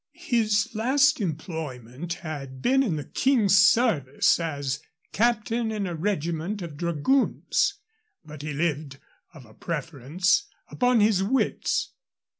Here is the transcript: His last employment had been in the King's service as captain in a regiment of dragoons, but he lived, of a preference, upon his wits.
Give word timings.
His 0.13 0.67
last 0.73 1.21
employment 1.21 2.13
had 2.25 2.59
been 2.59 2.81
in 2.81 2.95
the 2.95 3.03
King's 3.03 3.55
service 3.55 4.39
as 4.39 4.81
captain 5.11 5.71
in 5.71 5.85
a 5.85 5.93
regiment 5.93 6.63
of 6.63 6.75
dragoons, 6.75 7.75
but 8.25 8.41
he 8.41 8.51
lived, 8.51 8.97
of 9.35 9.45
a 9.45 9.53
preference, 9.53 10.47
upon 10.69 11.01
his 11.01 11.21
wits. 11.21 11.93